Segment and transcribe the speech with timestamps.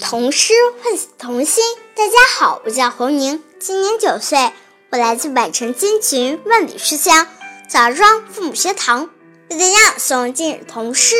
[0.00, 0.52] 童诗
[0.82, 1.64] 唤醒童心。
[1.94, 4.52] 大家好，我叫侯宁，今年九岁，
[4.90, 7.26] 我来自百城金群万里书香
[7.68, 9.10] 枣庄父母学堂，
[9.50, 11.16] 为大家朗诵今日童诗。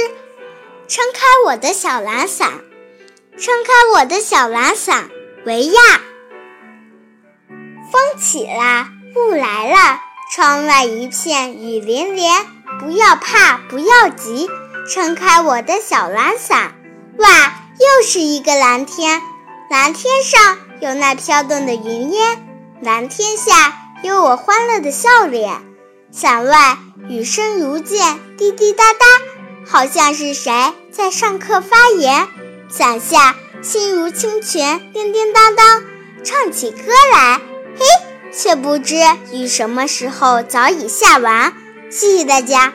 [0.88, 2.60] 撑开我的小蓝伞，
[3.38, 5.10] 撑开我的小蓝伞，
[5.44, 5.80] 维亚。
[7.90, 10.00] 风起了，雾来了，
[10.34, 12.46] 窗外一片雨连连。
[12.78, 14.50] 不要怕，不要急，
[14.92, 16.74] 撑开我的小蓝伞，
[17.18, 17.62] 哇！
[17.78, 19.20] 又是一个蓝天，
[19.70, 22.46] 蓝天上有那飘动的云烟，
[22.80, 25.60] 蓝天下有我欢乐的笑脸。
[26.10, 29.06] 伞外雨声如剑，滴滴答答，
[29.66, 30.52] 好像是谁
[30.90, 32.26] 在上课发言。
[32.68, 35.82] 伞下心如清泉，叮叮当当，
[36.24, 36.78] 唱起歌
[37.12, 37.40] 来。
[37.78, 37.84] 嘿，
[38.32, 38.96] 却不知
[39.32, 41.52] 雨什么时候早已下完。
[41.90, 42.72] 谢谢大家。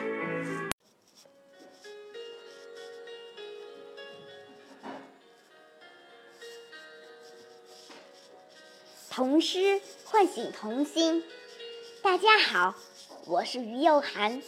[9.12, 11.22] 童诗唤醒童心。
[12.00, 12.74] 大家好，
[13.26, 14.42] 我是于幼涵，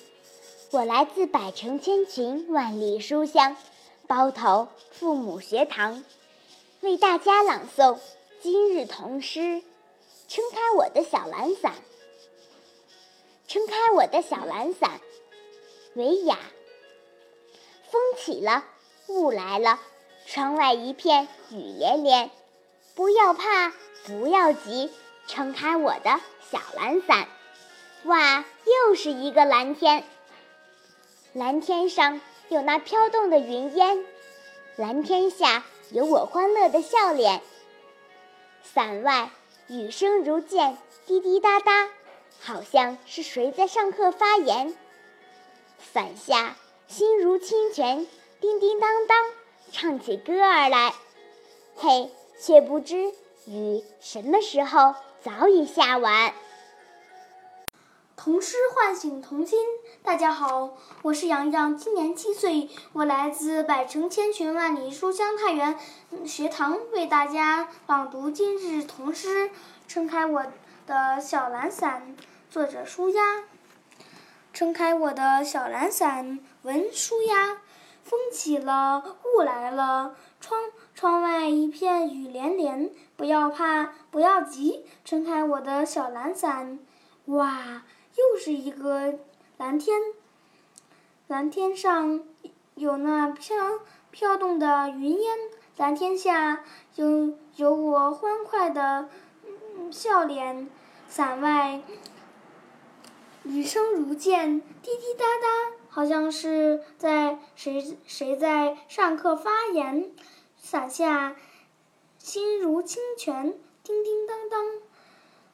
[0.71, 3.59] 我来自百城千群万里书香
[4.07, 6.03] 包头父母学堂，
[6.81, 7.99] 为大家朗诵
[8.41, 9.63] 今日童诗。
[10.29, 11.75] 撑开我的小蓝伞，
[13.47, 14.99] 撑开我的小蓝伞，
[15.93, 16.39] 维雅。
[17.91, 18.65] 风起了，
[19.09, 19.79] 雾来了，
[20.25, 22.31] 窗外一片雨连连，
[22.95, 23.75] 不要怕。
[24.07, 24.91] 不要急，
[25.27, 27.27] 撑开我的小蓝伞。
[28.05, 28.45] 哇，
[28.89, 30.05] 又是一个蓝天。
[31.33, 34.05] 蓝天上有那飘动的云烟，
[34.77, 37.41] 蓝天下有我欢乐的笑脸。
[38.63, 39.31] 伞外
[39.69, 41.89] 雨声如剑，滴滴答答，
[42.41, 44.77] 好像是谁在上课发言。
[45.93, 46.57] 伞下
[46.89, 48.07] 心如清泉，
[48.41, 49.17] 叮叮当当，
[49.73, 50.93] 唱起歌儿来。
[51.77, 53.15] 嘿，却不知。
[53.47, 56.33] 雨什么时候早已下完？
[58.17, 59.59] 童诗唤醒童心。
[60.03, 65.79] 大家好，我是洋洋，今年七岁，我来自百城千群万里书香太原
[66.25, 69.51] 学堂，为大家朗读今日童诗。
[69.87, 70.47] 撑开我
[70.87, 72.17] 的小蓝伞，
[72.49, 73.43] 作者舒压。
[74.55, 77.59] 撑开我的小蓝伞，文舒压。
[78.05, 80.61] 风起了，雾来了，窗
[80.95, 82.91] 窗外一片雨连连。
[83.17, 86.79] 不要怕，不要急，撑开我的小蓝伞。
[87.27, 87.83] 哇，
[88.17, 89.15] 又是一个
[89.57, 90.01] 蓝天，
[91.29, 92.25] 蓝天上
[92.75, 93.57] 有那飘
[94.11, 95.37] 飘动的云烟，
[95.77, 96.65] 蓝天下
[96.97, 99.09] 有有我欢快的
[99.91, 100.69] 笑脸。
[101.07, 101.81] 伞外
[103.45, 110.11] 雨声如剑，滴滴答答，好像是在谁谁在上课发言。
[110.65, 111.37] 伞下。
[112.19, 113.53] 心如清泉，
[113.83, 114.65] 叮叮当当，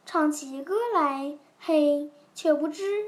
[0.07, 1.37] 唱起歌来。
[1.59, 3.07] 嘿，却不知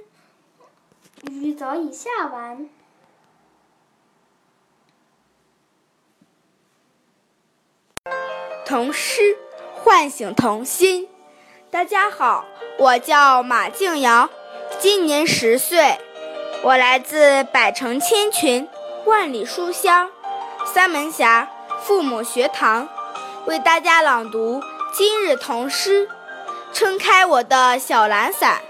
[1.31, 2.69] 雨早已下完。
[8.67, 9.39] 童诗
[9.85, 11.09] 唤醒童心。
[11.71, 12.45] 大家好，
[12.81, 14.29] 我叫马静瑶，
[14.81, 15.99] 今年十岁，
[16.65, 18.69] 我来自百城千群，
[19.07, 20.11] 万里书香
[20.67, 21.49] 三门峡
[21.85, 22.89] 父母学堂。
[23.47, 24.63] 为大家朗读
[24.93, 26.09] 今日童诗：
[26.73, 28.61] 撑开我的小蓝伞，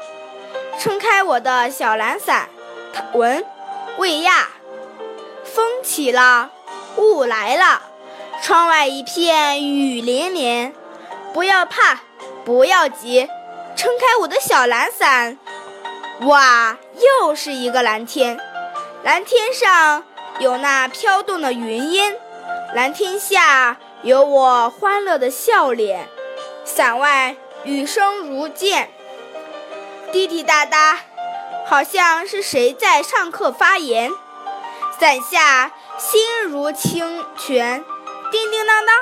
[0.78, 2.48] 撑开我的小蓝伞。
[3.12, 3.44] 文，
[3.98, 4.48] 魏亚。
[5.44, 6.50] 风起了，
[6.96, 7.82] 雾来了，
[8.42, 10.72] 窗外一片雨连连。
[11.34, 12.00] 不要怕，
[12.44, 13.28] 不要急，
[13.76, 15.36] 撑开我的小蓝伞。
[16.22, 16.78] 哇，
[17.20, 18.40] 又是一个蓝天，
[19.02, 20.04] 蓝天上
[20.38, 22.16] 有那飘动的云烟，
[22.74, 23.76] 蓝天下。
[24.02, 26.08] 有我欢乐的笑脸，
[26.64, 28.90] 伞外雨声如剑，
[30.10, 30.98] 滴滴答答，
[31.64, 34.10] 好像是谁在上课发言。
[34.98, 37.84] 伞下心如清泉，
[38.32, 38.96] 叮叮当当，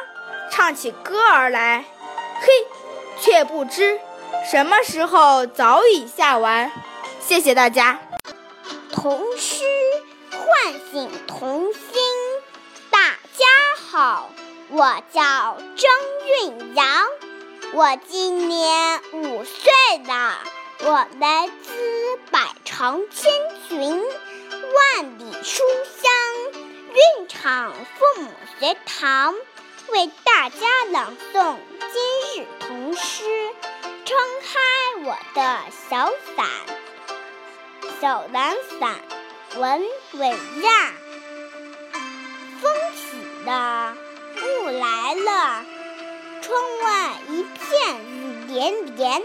[0.50, 1.86] 唱起歌儿来。
[2.42, 2.46] 嘿，
[3.18, 3.98] 却不知
[4.50, 6.70] 什么时候早已下完。
[7.26, 7.98] 谢谢大家。
[8.92, 9.64] 童诗
[10.30, 12.02] 唤醒童心，
[13.90, 14.30] 好。
[14.68, 15.90] 我叫张
[16.44, 17.08] 韵阳，
[17.72, 19.72] 我今年五岁
[20.06, 20.38] 了。
[20.84, 23.32] 我来自百城千
[23.68, 25.64] 群，万里书
[26.00, 26.12] 香
[26.94, 29.34] 韵场父母学堂，
[29.88, 31.56] 为大家朗诵
[31.92, 33.24] 今日童诗。
[34.04, 35.58] 撑开我的
[35.88, 36.46] 小伞，
[38.00, 38.94] 小蓝伞，
[39.56, 39.82] 文
[40.12, 40.28] 伟
[40.62, 40.92] 亚。
[43.44, 43.94] 的。
[44.42, 45.64] 雾来来了，
[46.40, 49.22] 窗外一片雨连连。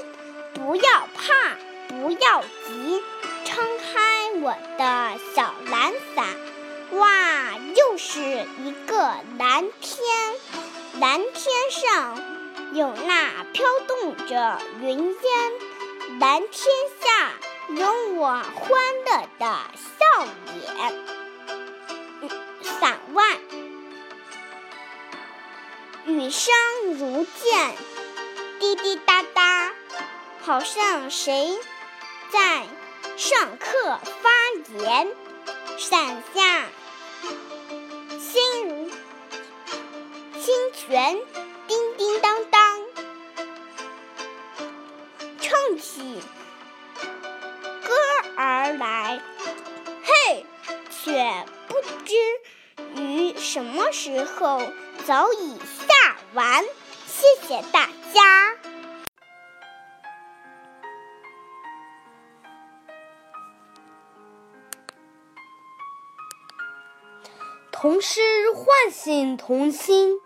[0.53, 1.57] 不要怕，
[1.89, 3.03] 不要急，
[3.43, 6.25] 撑开我的小蓝伞。
[6.91, 10.01] 哇，又是一个蓝天，
[10.99, 12.17] 蓝天上
[12.73, 16.51] 有那飘动着云烟，蓝天
[17.01, 17.33] 下
[17.69, 19.45] 有我欢乐的
[19.99, 21.05] 笑脸。
[22.79, 23.37] 伞外，
[26.07, 26.53] 雨声
[26.99, 27.75] 如剑，
[28.59, 29.73] 滴滴答答，
[30.43, 31.57] 好像谁
[32.31, 32.67] 在
[33.17, 34.29] 上课发
[34.79, 35.11] 言。
[35.79, 36.67] 伞下，
[38.19, 38.89] 心如
[40.39, 41.19] 清泉，
[41.67, 42.81] 叮叮当当，
[45.41, 46.21] 唱起
[47.83, 47.93] 歌
[48.37, 49.21] 儿来。
[50.03, 50.45] 嘿，
[50.91, 52.15] 却不知
[53.01, 54.61] 于什么时候
[55.05, 55.59] 早已
[56.35, 56.63] 完。
[57.07, 58.53] 谢谢大家。
[67.71, 68.21] 童诗
[68.53, 70.19] 唤醒童心。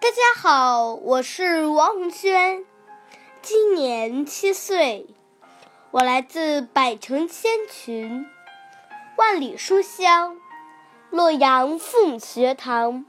[0.00, 2.64] 大家好，我是王红轩，
[3.40, 5.06] 今年七岁，
[5.90, 8.26] 我来自百城千群、
[9.16, 10.38] 万里书香
[11.08, 13.06] 洛阳父母学堂，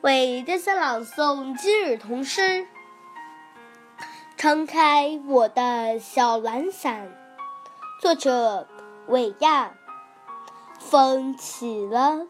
[0.00, 2.68] 为大家朗诵今日童诗。
[4.36, 7.10] 撑开我的小蓝伞，
[8.00, 8.68] 作者
[9.08, 9.72] 韦亚。
[10.78, 12.28] 风起了。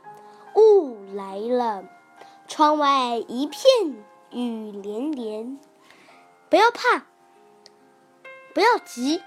[0.54, 1.84] 雾来了，
[2.48, 3.60] 窗外一片
[4.30, 5.58] 雨连连。
[6.48, 7.04] 不要怕，
[8.54, 9.22] 不要急，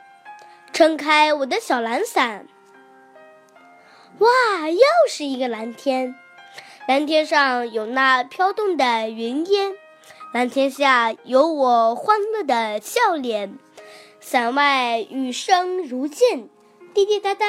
[0.74, 2.48] 撑开我的小蓝伞。
[4.18, 6.16] 哇，又是一个蓝天，
[6.88, 9.76] 蓝天上有那飘动的云烟，
[10.34, 13.58] 蓝天下有我欢乐的笑脸。
[14.20, 16.50] 伞外雨声如剑，
[16.94, 17.46] 滴滴答答。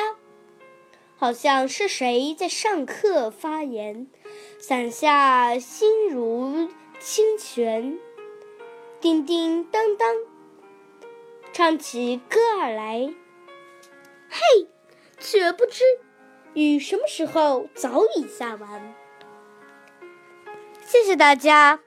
[1.17, 4.07] 好像是谁在上课发言，
[4.59, 6.69] 伞下心如
[7.01, 7.99] 清泉，
[9.01, 10.15] 叮叮当当，
[11.53, 13.13] 唱起歌儿来。
[14.29, 14.69] 嘿，
[15.19, 15.83] 却不知
[16.55, 18.95] 雨什么时候早已下完。
[20.93, 21.81] 谢谢大家。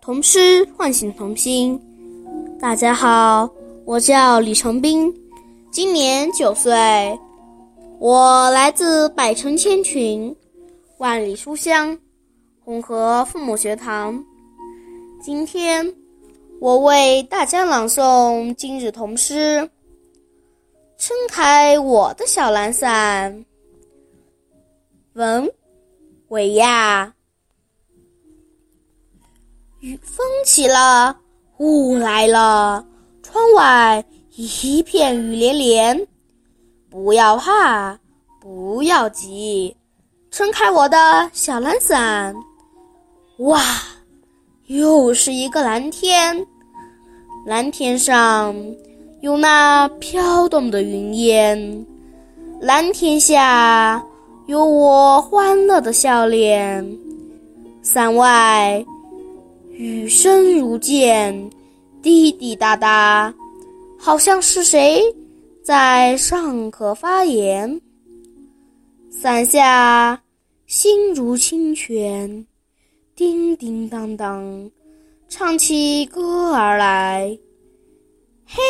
[0.00, 1.78] 童诗唤醒童心。
[2.58, 3.46] 大家好，
[3.84, 5.14] 我叫李成斌，
[5.70, 6.72] 今年九岁，
[7.98, 10.34] 我来自百城千群、
[10.96, 11.98] 万里书香
[12.64, 14.24] 红河父母学堂。
[15.20, 15.94] 今天，
[16.60, 19.66] 我为大家朗诵今日童诗。
[20.98, 23.46] 撑开我的小蓝伞。
[25.14, 25.50] 文，
[26.28, 27.10] 韦亚。
[29.78, 31.18] 雨风起了，
[31.56, 32.86] 雾来了，
[33.22, 34.04] 窗外
[34.34, 36.06] 一片雨连连。
[36.90, 37.98] 不要怕，
[38.38, 39.74] 不要急，
[40.30, 42.34] 撑开我的小蓝伞。
[43.38, 43.64] 哇，
[44.70, 46.46] 又是一个蓝天，
[47.44, 48.54] 蓝天上
[49.20, 51.86] 有那飘动的云烟，
[52.60, 54.00] 蓝天下
[54.46, 56.86] 有我欢乐的笑脸。
[57.82, 58.84] 伞外。
[59.72, 61.50] 雨声如剑，
[62.00, 63.34] 滴滴答答，
[63.98, 65.02] 好像是谁
[65.64, 67.80] 在上课发言。
[69.10, 70.20] 伞下
[70.68, 72.46] 心如清泉，
[73.20, 74.70] 叮叮当当，
[75.28, 77.38] 唱起歌儿来。
[78.46, 78.62] 嘿，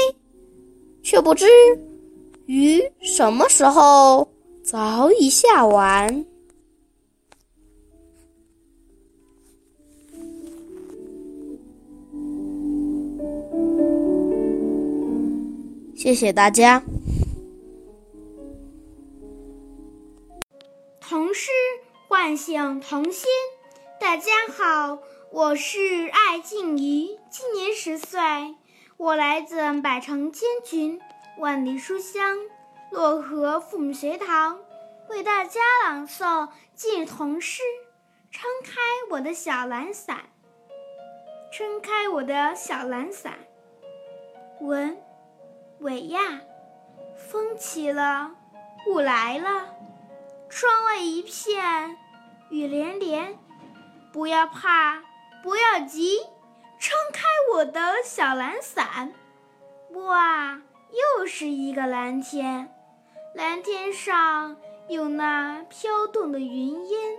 [1.04, 1.46] 却不知
[2.46, 4.28] 雨什么时候
[4.64, 6.26] 早已下完。
[15.94, 16.82] 谢谢大家。
[21.00, 21.50] 童诗
[22.08, 23.30] 唤醒童心。
[24.00, 24.98] 大家好，
[25.30, 25.78] 我是
[26.10, 28.18] 艾静怡，今年十岁，
[28.96, 30.98] 我来自百城千群、
[31.36, 32.38] 万里书香
[32.90, 34.58] 漯河父母学堂，
[35.10, 37.62] 为大家朗诵今日童诗。
[38.30, 38.80] 撑开
[39.10, 40.30] 我的小蓝伞，
[41.52, 43.34] 撑开我的小蓝伞。
[44.62, 44.96] 文。
[45.80, 46.40] 伟亚，
[47.16, 48.32] 风起了，
[48.86, 49.74] 雾来了，
[50.48, 51.98] 窗外一片
[52.48, 53.38] 雨连连。
[54.12, 55.02] 不要怕，
[55.42, 56.18] 不要急，
[56.78, 57.24] 撑开
[57.54, 59.12] 我的小蓝伞。
[59.92, 60.60] 哇，
[61.18, 62.74] 又是一个蓝天，
[63.34, 64.56] 蓝天上
[64.88, 67.18] 有那飘动的云烟，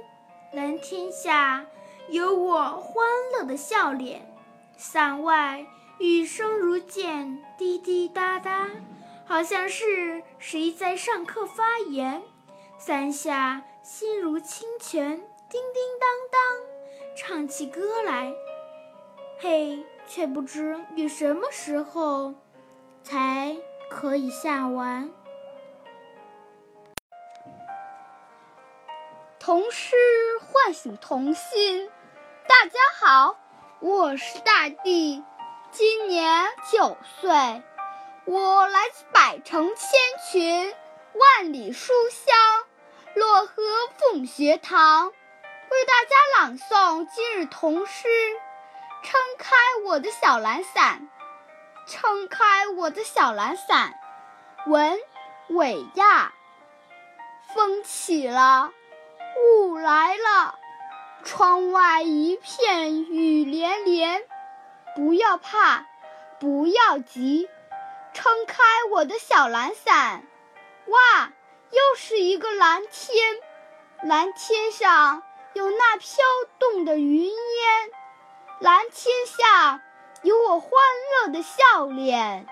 [0.52, 1.66] 蓝天下
[2.10, 4.28] 有我欢乐的笑脸。
[4.76, 5.66] 伞外
[6.00, 8.68] 雨声如剑，滴滴答答，
[9.26, 12.22] 好像是谁在上课发言。
[12.78, 15.18] 伞下心如清泉，
[15.50, 16.71] 叮叮当当，
[17.24, 18.34] 唱起歌来。
[19.38, 22.34] 嘿，却不知雨什么时候
[23.04, 23.56] 才
[23.92, 25.12] 可以下完。
[29.40, 29.96] 童诗
[30.40, 31.92] 唤醒童心。
[32.48, 33.38] 大家好，
[33.82, 35.24] 我是大地，
[35.70, 37.30] 今年九岁，
[38.26, 39.90] 我来自百城千
[40.32, 40.74] 群，
[41.14, 42.36] 万里书香。
[43.14, 43.54] 漯河
[44.00, 45.12] 凤学堂
[45.72, 48.10] 为大家朗诵今日童诗。
[49.04, 51.10] 撑开我的小蓝伞，
[51.88, 53.94] 撑开我的小蓝伞。
[54.68, 55.00] 文
[55.48, 56.34] 伟亚。
[57.56, 58.74] 风起了，
[59.38, 60.60] 雾来了，
[61.24, 64.24] 窗外一片雨连连。
[64.94, 65.86] 不要怕，
[66.38, 67.50] 不要急，
[68.14, 68.62] 撑开
[68.92, 70.26] 我的小蓝伞。
[70.88, 71.32] 哇！
[71.72, 73.38] 又是一个蓝天，
[74.04, 76.18] 蓝天上有那飘
[76.60, 77.34] 动的云烟，
[78.60, 79.82] 蓝天下
[80.24, 80.72] 有我欢
[81.26, 82.48] 乐的笑脸。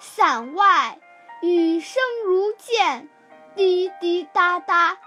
[0.00, 0.98] 伞外
[1.42, 3.08] 雨声如剑，
[3.54, 4.98] 滴滴答答，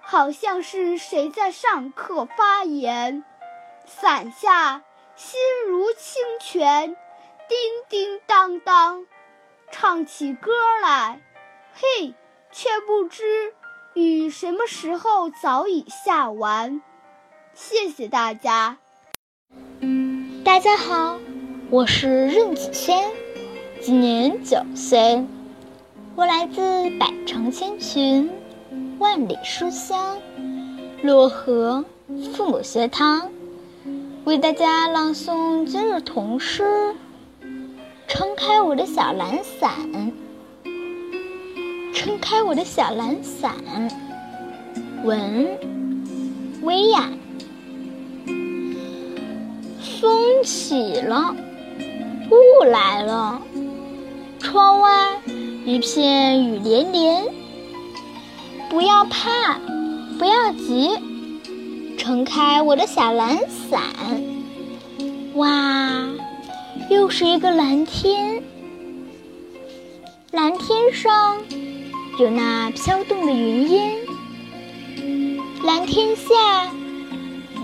[0.00, 3.24] 好像是谁在上课发言。
[3.86, 4.82] 伞下
[5.16, 6.96] 心如清泉，
[7.48, 7.58] 叮
[7.88, 9.06] 叮当当，
[9.70, 11.20] 唱起歌来，
[11.74, 12.14] 嘿。
[12.50, 13.54] 却不知
[13.98, 16.80] 雨什么时候早已下完。
[17.52, 18.78] 谢谢大家。
[20.44, 21.18] 大家好，
[21.68, 23.10] 我是任子轩，
[23.80, 25.26] 今年九岁，
[26.14, 26.60] 我来自
[26.96, 28.30] 百城千群，
[29.00, 30.16] 万里书香，
[31.02, 31.84] 漯河
[32.36, 33.32] 父母学堂，
[34.24, 36.94] 为大家朗诵今日童诗。
[38.06, 40.12] 撑开我的小蓝伞。
[41.98, 43.52] 撑开我的小蓝伞，
[45.02, 45.58] 文
[46.62, 47.10] 薇娅。
[50.00, 51.34] 风起了，
[52.30, 53.42] 雾来了，
[54.38, 55.20] 窗外
[55.66, 57.24] 一片雨连连。
[58.70, 59.58] 不要怕，
[60.20, 60.90] 不要急，
[61.98, 63.82] 撑开我的小蓝伞。
[65.34, 66.06] 哇，
[66.90, 68.40] 又是一个蓝天，
[70.30, 71.38] 蓝天上。
[72.18, 73.96] 有那飘动的云烟，
[75.64, 76.68] 蓝天下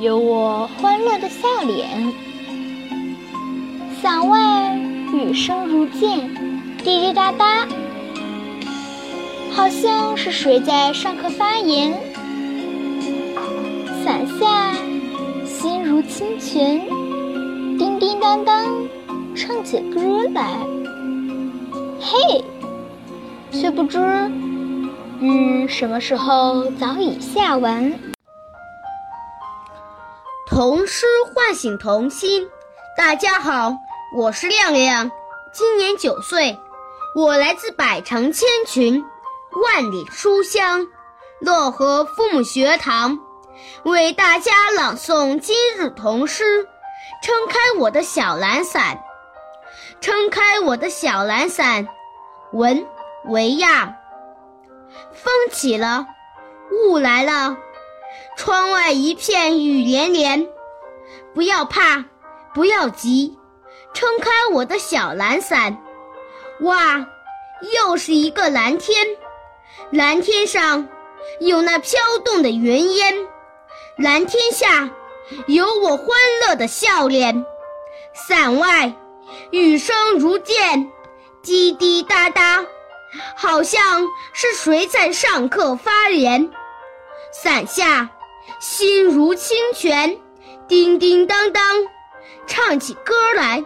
[0.01, 2.13] 有我欢乐的笑脸。
[4.01, 4.79] 伞外
[5.13, 6.33] 雨声如剑，
[6.85, 7.67] 滴滴答答，
[9.51, 11.93] 好像是谁在上课发言。
[14.05, 14.73] 伞下
[15.45, 16.81] 心如清泉，
[17.77, 18.73] 叮叮当当，
[19.35, 20.59] 唱起歌来。
[21.99, 22.45] 嘿！
[23.51, 23.99] 却不知
[25.25, 27.99] 雨什么时候早已下完。
[30.47, 32.47] 童诗唤醒童心。
[32.95, 33.75] 大家好，
[34.15, 35.11] 我是亮亮，
[35.51, 36.59] 今年九岁，
[37.17, 39.03] 我来自百城千群，
[39.63, 40.87] 万里书香，
[41.41, 43.19] 漯河父母学堂，
[43.85, 46.69] 为大家朗诵今日童诗。
[47.23, 49.03] 撑开我的小蓝伞，
[50.03, 51.89] 撑开我的小蓝伞。
[52.53, 52.87] 文。
[53.27, 53.97] 维亚，
[55.25, 56.07] 风起了，
[56.71, 57.57] 雾来了，
[58.37, 60.47] 窗外一片雨连连。
[61.35, 62.05] 不要怕，
[62.53, 63.39] 不要急，
[63.95, 65.83] 撑开我的小蓝伞。
[66.61, 67.07] 哇，
[67.75, 69.07] 又是一个蓝天，
[69.91, 70.87] 蓝天上
[71.41, 73.27] 有那飘动的云烟，
[73.97, 74.91] 蓝天下
[75.47, 76.07] 有我欢
[76.47, 77.47] 乐的笑脸。
[78.13, 78.93] 伞外
[79.51, 80.93] 雨声如剑，
[81.43, 82.65] 滴滴答答。
[83.37, 86.51] 好像是谁在上课发言，
[87.33, 88.11] 伞下
[88.61, 90.19] 心如清泉，
[90.67, 91.63] 叮叮当当，
[92.47, 93.65] 唱起歌来。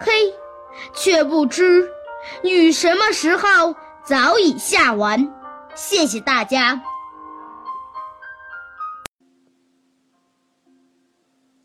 [0.00, 0.34] 嘿，
[0.94, 1.90] 却不知
[2.42, 5.34] 雨什么时候早已下完。
[5.74, 6.80] 谢谢大家。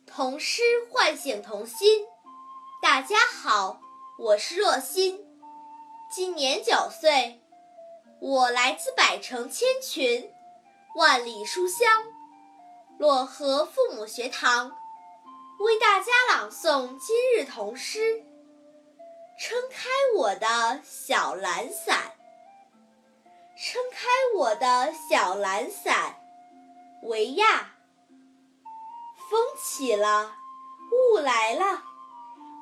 [0.05, 2.03] 童诗唤醒童心。
[2.81, 3.79] 大家好，
[4.19, 5.32] 我是若欣。
[6.15, 7.41] 今年九岁，
[8.19, 10.31] 我来自百城千群，
[10.93, 12.03] 万里书香，
[12.99, 14.77] 漯河父母学堂，
[15.57, 18.23] 为大家朗诵今日童诗。
[19.39, 22.11] 撑开我的小蓝伞，
[23.57, 26.15] 撑开我的小蓝伞，
[27.01, 27.71] 维亚。
[29.31, 30.35] 风起了，
[30.91, 31.81] 雾来了，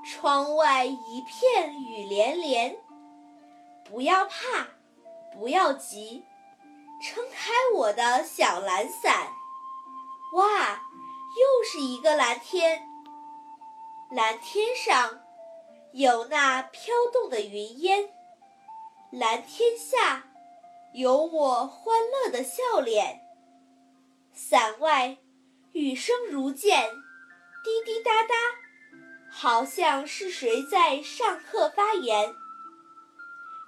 [0.06, 2.81] 窗外一片雨连连。
[3.92, 4.68] 不要怕，
[5.34, 6.24] 不要急，
[7.04, 9.28] 撑开我的小蓝伞。
[10.34, 10.82] 哇，
[11.38, 12.88] 又是一个蓝天，
[14.10, 15.20] 蓝天上。
[15.92, 18.14] 有那飘动的云烟，
[19.12, 20.24] 蓝天下
[20.94, 23.20] 有我欢乐的笑脸。
[24.32, 25.18] 伞外
[25.74, 26.90] 雨声如剑，
[27.62, 28.36] 滴滴答答，
[29.30, 32.34] 好像是谁在上课发言。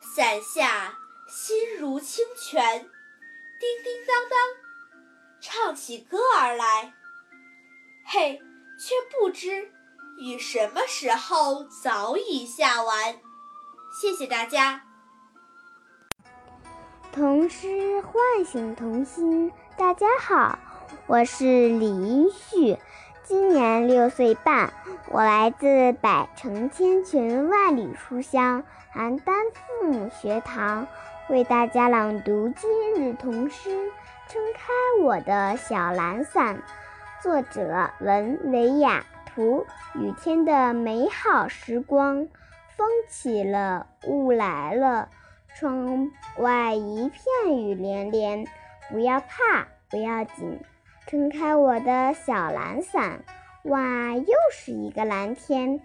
[0.04, 0.94] 伞下
[1.28, 4.40] 心如清泉，叮叮当当，
[5.42, 6.94] 唱起歌儿来。
[8.06, 8.40] 嘿，
[8.78, 9.72] 却不知。
[10.20, 13.16] 雨什么时候早已下完？
[14.00, 14.84] 谢谢大家。
[17.12, 20.60] 童诗唤醒童心，大家好，
[21.08, 22.78] 我是李一旭，
[23.26, 24.74] 今年六岁半，
[25.10, 30.86] 我来自百城千群万里书香邯郸父母学堂，
[31.30, 33.70] 为大家朗读今日童诗
[34.28, 36.58] 《撑开我的小蓝伞》，
[37.22, 39.06] 作者文维亚。
[39.34, 39.66] 图
[39.96, 42.28] 雨天的美好时光，
[42.76, 45.08] 风起了，雾来了，
[45.56, 48.46] 窗外一片雨连连。
[48.92, 50.60] 不要怕，不要紧，
[51.08, 53.24] 撑开我的小蓝伞。
[53.64, 55.80] 哇，又是一个蓝天，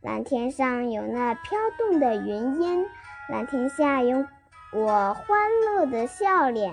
[0.00, 2.86] 蓝天上有那飘动的云烟，
[3.28, 4.24] 蓝天下有
[4.72, 6.72] 我欢乐的笑脸。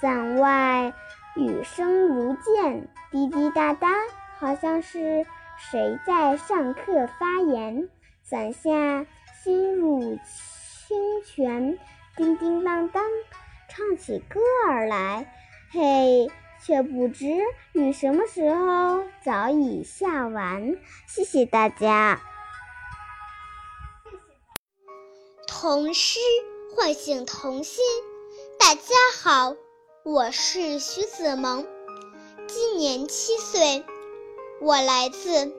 [0.00, 0.92] 伞外
[1.36, 3.88] 雨声如剑，滴滴答答，
[4.38, 5.26] 好像是。
[5.70, 7.88] 谁在上课发言？
[8.22, 9.06] 伞下
[9.44, 11.78] 心如清泉，
[12.16, 13.04] 叮叮当当，
[13.68, 15.24] 唱起歌儿来。
[15.70, 16.28] 嘿，
[16.64, 17.26] 却不知
[17.72, 20.76] 雨什么时候早已下完。
[21.08, 22.20] 谢谢大家。
[25.46, 26.20] 童诗
[26.74, 27.84] 唤醒童心。
[28.58, 29.56] 大家好，
[30.04, 31.66] 我是徐子萌，
[32.46, 33.84] 今年七岁。
[34.60, 35.52] 我来自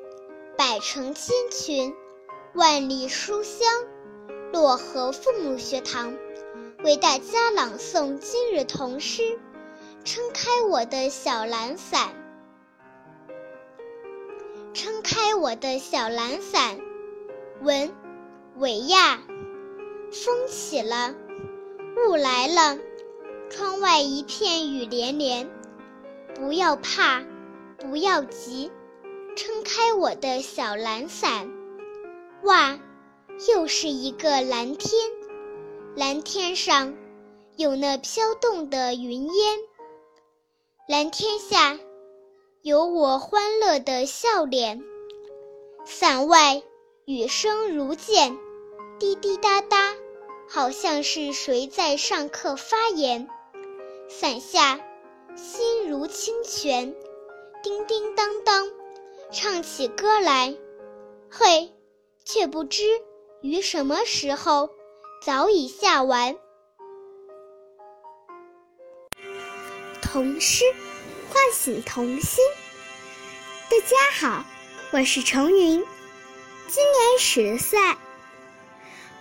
[0.57, 1.93] 百城千群、
[2.53, 3.67] 万里书香
[4.53, 6.15] 漯河父母学堂，
[6.83, 9.37] 为大家朗诵今日童诗。
[10.05, 12.13] 撑开我的小蓝伞，
[14.73, 16.77] 撑开我的小蓝伞。
[17.61, 17.89] 文
[18.57, 19.21] 维亚，
[20.11, 21.15] 风起了，
[22.05, 22.77] 雾来了，
[23.49, 25.49] 窗外一片雨连连。
[26.35, 27.23] 不要怕，
[27.77, 28.69] 不要急。
[29.37, 31.49] 撑开我的小蓝伞，
[32.43, 32.77] 哇，
[33.47, 35.01] 又是一个蓝天，
[35.95, 36.93] 蓝天上
[37.55, 39.59] 有那飘动的云烟，
[40.85, 41.79] 蓝天下
[42.61, 44.83] 有我欢乐的笑脸。
[45.85, 46.61] 伞外
[47.05, 48.37] 雨声如剑，
[48.99, 49.95] 滴滴答答，
[50.49, 53.29] 好像是谁在上课发言。
[54.09, 54.81] 伞下
[55.37, 56.93] 心如清泉，
[57.63, 58.67] 叮叮当当。
[59.31, 60.53] 唱起歌来，
[61.29, 61.71] 嘿，
[62.25, 62.83] 却不知
[63.41, 64.69] 雨什么时候
[65.25, 66.35] 早已下完。
[70.13, 70.63] 童诗
[71.27, 72.45] 唤醒童心。
[73.67, 74.45] 大家好，
[74.91, 75.83] 我是程云，
[76.67, 77.79] 今年十岁，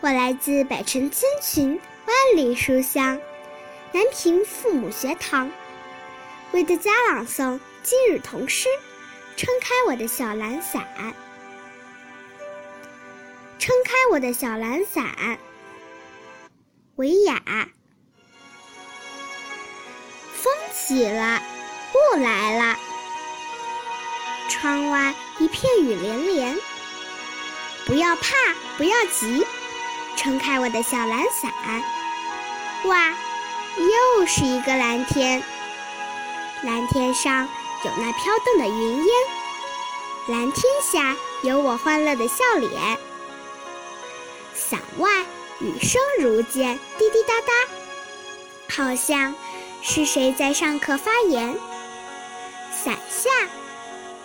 [0.02, 3.18] 我来自百城千群万里书香
[3.92, 5.50] 南平父母学堂，
[6.52, 8.68] 为大家朗诵今日童诗。
[9.34, 10.86] 撑开我的小蓝伞，
[13.58, 15.38] 撑开我的小蓝伞。
[16.96, 17.42] 维亚，
[20.42, 21.40] 风起了，
[21.94, 22.76] 雾来了，
[24.48, 26.58] 窗外一片雨连连。
[27.86, 28.34] 不要怕，
[28.76, 29.46] 不要急，
[30.16, 31.52] 撑开我的小蓝伞。
[32.86, 33.10] 哇，
[33.78, 35.40] 又是一个蓝天，
[36.62, 37.48] 蓝天上。
[37.84, 39.06] 有那飘动的云烟，
[40.28, 42.96] 蓝天下有我欢乐的笑脸。
[44.54, 45.10] 伞外
[45.58, 47.52] 雨声如剑，滴滴答答，
[48.84, 49.34] 好像
[49.84, 51.58] 是谁在上课发言。
[52.70, 53.28] 伞下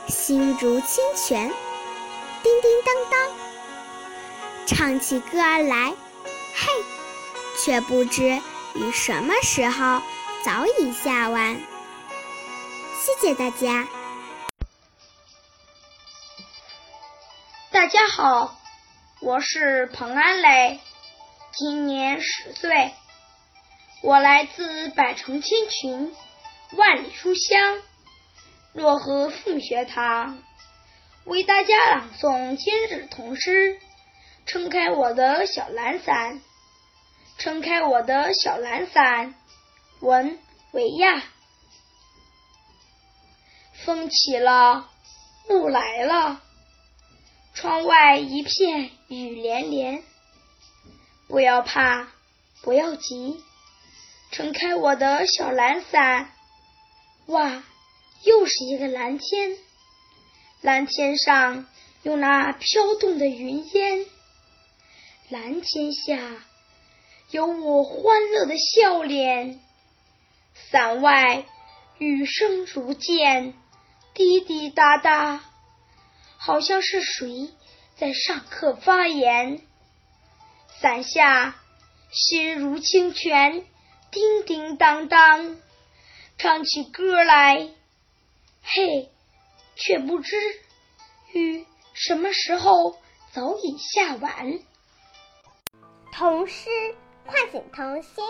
[0.07, 1.51] 心如清泉，
[2.43, 3.37] 叮叮当当，
[4.67, 5.93] 唱起歌儿来。
[6.53, 6.67] 嘿，
[7.59, 8.39] 却不知
[8.75, 10.01] 雨什么时候
[10.43, 11.59] 早已下完。
[12.99, 13.87] 谢谢大家。
[17.71, 18.55] 大家好，
[19.21, 20.79] 我是彭安磊，
[21.51, 22.93] 今年十岁，
[24.01, 26.13] 我来自百城千群，
[26.73, 27.81] 万里书香
[28.75, 30.37] 漯河父母学堂，
[31.25, 33.79] 为大家朗诵今日童诗。
[34.45, 36.41] 撑开我的小蓝伞，
[37.37, 39.35] 撑开我的小蓝伞。
[39.99, 40.39] 文
[40.71, 41.23] 维亚，
[43.83, 44.89] 风起了，
[45.49, 46.41] 雾来了。
[47.55, 50.03] 窗外一片雨连连，
[51.27, 52.07] 不要怕，
[52.61, 53.43] 不要急，
[54.31, 56.31] 撑开我的小蓝伞。
[57.27, 57.63] 哇，
[58.23, 59.57] 又是一个蓝天，
[60.61, 61.67] 蓝天上
[62.03, 64.05] 有那飘动的云烟，
[65.29, 66.19] 蓝天下
[67.31, 69.59] 有我欢乐的笑脸。
[70.71, 71.45] 伞外
[71.97, 73.53] 雨声如剑，
[74.13, 75.43] 滴滴答答。
[76.37, 77.49] 好像是谁
[77.97, 79.61] 在上课发言？
[80.79, 81.55] 伞下
[82.11, 83.65] 心如清泉，
[84.17, 85.57] 叮叮当当，
[86.39, 87.69] 唱起歌来。
[88.63, 89.11] 嘿，
[89.75, 90.35] 却不知
[91.33, 92.97] 雨什么时候
[93.31, 94.57] 早已下完。
[96.11, 96.67] 童诗
[97.27, 98.25] 唤醒童心。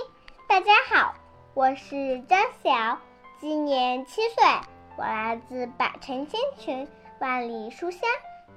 [0.49, 1.15] 大家好，
[1.53, 2.99] 我是张晓，
[3.39, 4.43] 今年七岁，
[4.97, 6.85] 我来自百城千群。
[7.21, 8.01] 万里书香，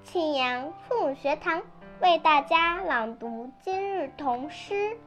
[0.03, 1.63] 庆阳父母学堂
[2.01, 4.99] 为大家朗读今日童诗。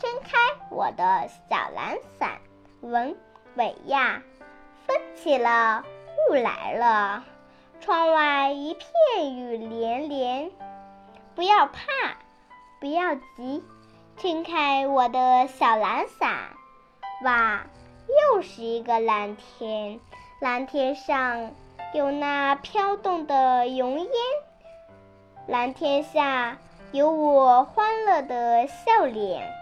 [0.00, 0.38] 撑开
[0.70, 2.38] 我的小蓝伞，
[2.80, 3.14] 文
[3.56, 4.22] 伟亚。
[4.86, 5.84] 风起了，
[6.30, 7.22] 雾来了，
[7.80, 10.50] 窗外一片雨连连。
[11.34, 11.82] 不要怕，
[12.80, 13.62] 不要急，
[14.16, 16.30] 撑开我的小蓝伞。
[17.22, 17.66] 哇，
[18.08, 20.00] 又是一个蓝天，
[20.40, 21.52] 蓝天上。
[21.92, 24.08] 有那飘动的云烟，
[25.48, 26.56] 蓝天下
[26.92, 29.59] 有我欢乐的笑脸。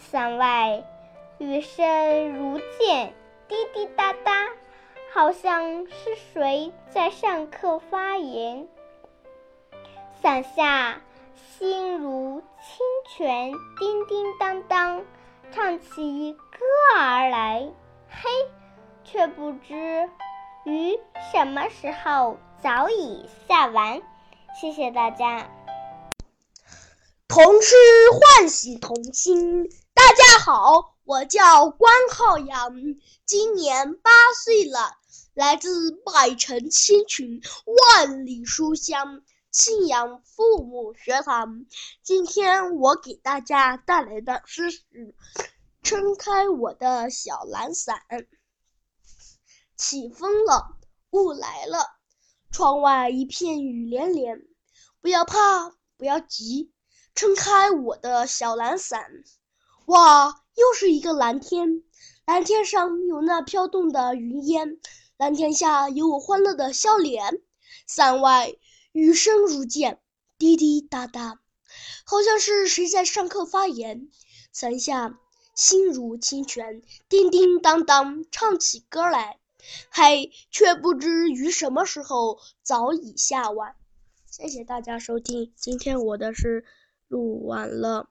[0.00, 0.82] 伞外
[1.38, 3.14] 雨声如剑，
[3.46, 4.32] 滴滴答答，
[5.12, 8.66] 好像是谁在上课发言。
[10.20, 11.00] 伞下
[11.34, 15.04] 心如清泉，叮叮当当，
[15.52, 17.68] 唱起歌儿来。
[18.08, 18.30] 嘿，
[19.04, 20.10] 却不知。
[20.64, 20.98] 雨
[21.30, 24.02] 什么时候早已下完？
[24.60, 25.48] 谢谢大家。
[27.28, 27.76] 童诗
[28.12, 29.70] 唤醒童心。
[30.10, 32.74] 大家好，我叫关浩洋，
[33.24, 34.10] 今年八
[34.44, 34.98] 岁了，
[35.34, 37.40] 来自百城千群，
[37.94, 41.64] 万里书香，信阳父母学堂。
[42.02, 44.80] 今天我给大家带来的诗是
[45.84, 48.02] 《撑开我的小蓝伞》。
[49.76, 50.76] 起风了，
[51.10, 51.86] 雾来了，
[52.50, 54.42] 窗外一片雨连连。
[55.00, 56.72] 不要怕，不要急，
[57.14, 59.08] 撑开我的小蓝伞。
[59.90, 61.82] 哇，又是一个蓝天，
[62.24, 64.78] 蓝天上有那飘动的云烟，
[65.16, 67.42] 蓝天下有我欢乐的笑脸。
[67.88, 68.54] 伞外
[68.92, 70.00] 雨声如剑，
[70.38, 71.40] 滴滴答答，
[72.04, 74.08] 好像是谁在上课发言。
[74.52, 75.18] 伞下
[75.56, 79.40] 心如清泉，叮叮当当，唱起歌来。
[79.90, 83.74] 嘿，却不知雨什么时候早已下完。
[84.30, 86.64] 谢谢大家收听，今天我的是
[87.08, 88.08] 录完了。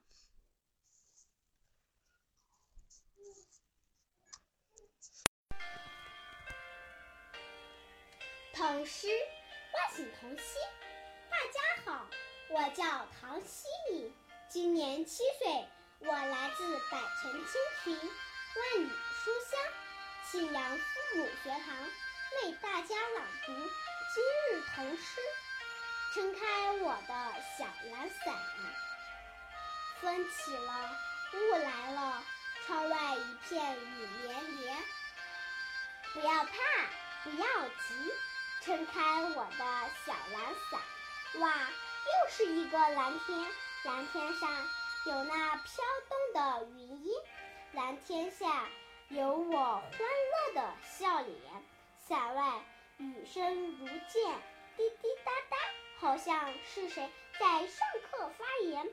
[8.60, 9.08] 童诗
[9.72, 10.60] 唤醒童心。
[11.30, 12.06] 大家好，
[12.50, 12.84] 我叫
[13.18, 14.12] 唐希米，
[14.50, 15.66] 今年七岁，
[16.00, 18.90] 我来自百城千群，万里
[19.24, 19.58] 书香。
[20.30, 21.74] 信阳父母学堂
[22.42, 23.52] 为大家朗读
[24.14, 25.20] 今日童诗。
[26.12, 28.34] 撑开我的小蓝伞，
[30.02, 30.98] 风起了，
[31.32, 32.22] 雾来了，
[32.66, 34.76] 窗外一片雨连连。
[36.12, 36.52] 不要怕，
[37.24, 38.12] 不要急，
[38.60, 40.80] 撑开我的小蓝伞。
[41.40, 43.46] 哇，又是一个蓝天，
[43.84, 44.50] 蓝天上
[45.06, 47.22] 有那飘动的云烟，
[47.72, 48.68] 蓝天下。
[49.08, 51.36] 有我欢乐的笑脸，
[51.98, 52.64] 伞外
[52.98, 54.40] 雨声如剑，
[54.76, 55.56] 滴滴答答，
[55.98, 58.88] 好像是谁在上课发言。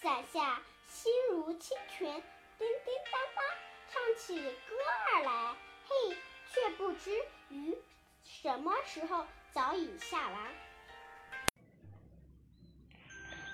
[0.00, 2.10] 伞下心如清泉，
[2.58, 3.44] 叮叮当当，
[3.92, 4.76] 唱起歌
[5.12, 5.56] 儿来。
[5.86, 6.16] 嘿，
[6.54, 7.76] 却不知雨
[8.24, 10.38] 什么时候早已下完。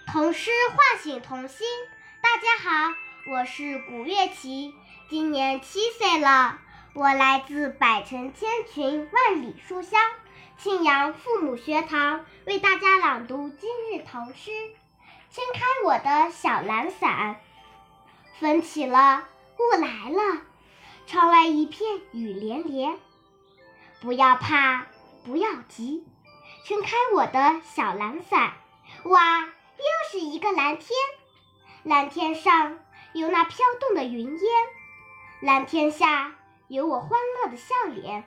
[0.07, 1.67] 童诗唤醒童心，
[2.23, 2.95] 大家好，
[3.33, 4.75] 我是古月琪。
[5.09, 6.59] 今年七岁了，
[6.95, 10.01] 我来自百城千群，万里书香，
[10.59, 14.51] 庆阳父母学堂为大家朗读今日童诗。
[15.31, 17.41] 撑开我的小蓝伞。
[18.39, 19.27] 风起了，
[19.59, 20.43] 雾来了，
[21.07, 22.99] 窗外一片雨连连。
[24.01, 24.87] 不要怕，
[25.25, 26.07] 不要急，
[26.65, 28.53] 撑开我的小蓝伞。
[29.05, 30.91] 哇，又是一个蓝天，
[31.83, 32.79] 蓝天上
[33.15, 34.51] 有那飘动的云烟，
[35.41, 36.35] 蓝天下
[36.69, 38.25] 有我欢乐的笑脸。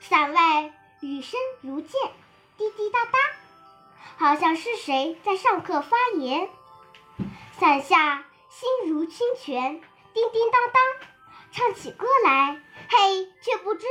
[0.00, 1.92] 伞外雨声如剑，
[2.58, 3.18] 滴滴答答，
[4.16, 6.50] 好像是谁在上课发言。
[7.58, 9.80] 伞下心如清泉，
[10.12, 10.82] 叮叮当当，
[11.52, 13.86] 唱起歌来，嘿，却不知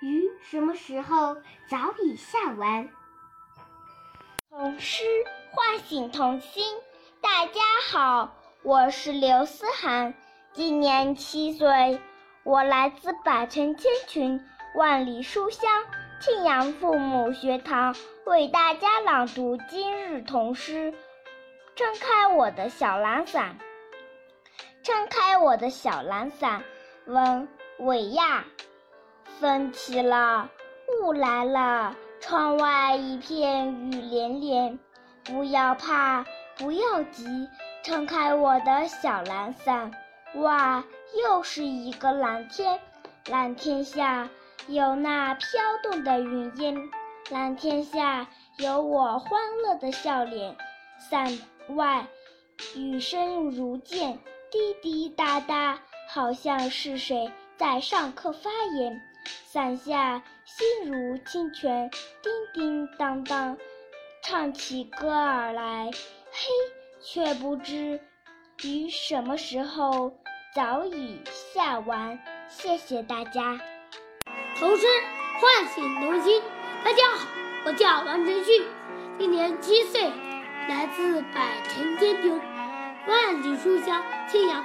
[0.00, 1.34] 雨什么时候
[1.68, 2.88] 早已下完。
[4.48, 5.02] 童诗
[5.50, 6.64] 唤醒童心。
[7.20, 8.32] 大家好，
[8.62, 10.14] 我是刘思涵，
[10.52, 12.00] 今年七岁，
[12.44, 14.40] 我来自百城千群、
[14.76, 15.68] 万里书香
[16.20, 17.92] 庆阳父母学堂，
[18.24, 20.94] 为大家朗读今日童诗。
[21.74, 23.58] 撑开我的小蓝伞，
[24.84, 26.62] 撑开我的小蓝伞。
[27.06, 28.44] 问韦亚，
[29.40, 30.48] 风起了，
[30.88, 31.94] 雾来了。
[32.20, 34.78] 窗外一片雨连连，
[35.24, 37.48] 不要怕，不要急，
[37.84, 39.92] 撑开我的小蓝伞。
[40.34, 40.82] 哇，
[41.22, 42.80] 又是一个蓝天，
[43.30, 44.28] 蓝天下
[44.66, 45.46] 有那飘
[45.82, 46.90] 动的云烟，
[47.30, 48.26] 蓝天下
[48.58, 50.56] 有我欢乐的笑脸。
[50.98, 51.38] 伞
[51.68, 52.04] 外
[52.74, 54.18] 雨声如剑，
[54.50, 55.78] 滴滴答答，
[56.10, 59.00] 好像是谁在上课发言。
[59.46, 61.90] 伞下心如清泉，
[62.22, 63.56] 叮叮当当，
[64.22, 65.90] 唱起歌儿来。
[66.30, 66.48] 嘿，
[67.00, 68.00] 却不知
[68.62, 70.12] 雨什么时候
[70.54, 71.20] 早已
[71.54, 72.18] 下完。
[72.48, 73.60] 谢谢大家。
[74.58, 74.86] 童诗
[75.40, 76.42] 唤醒童心。
[76.84, 77.26] 大家好，
[77.66, 78.64] 我叫王晨旭，
[79.18, 80.10] 今年七岁，
[80.68, 82.40] 来自百城千群、
[83.06, 84.64] 万里书香庆阳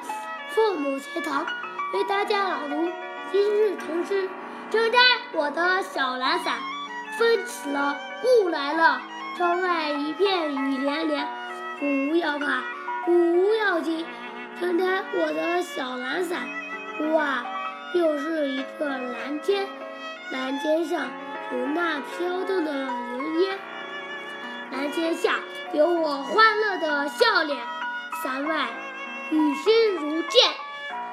[0.50, 1.46] 父母学堂，
[1.94, 2.92] 为大家朗读
[3.32, 4.30] 今日童诗。
[4.74, 4.98] 撑开
[5.34, 6.58] 我的小蓝伞，
[7.20, 9.00] 风起了，雾来了，
[9.38, 11.28] 窗外一片雨连连。
[11.80, 12.64] 不要怕，
[13.06, 14.04] 不要紧，
[14.60, 16.48] 撑开我的小蓝伞。
[17.14, 17.46] 哇，
[17.94, 19.68] 又是一个蓝天，
[20.32, 21.02] 蓝天上
[21.52, 23.60] 有那飘动的云烟，
[24.72, 25.36] 蓝天下
[25.74, 27.64] 有我欢乐的笑脸。
[28.24, 28.70] 伞外
[29.30, 30.52] 雨声如剑，